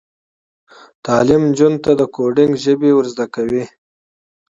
[1.05, 3.63] تعلیم نجونو ته د کوډینګ ژبې ور زده کوي.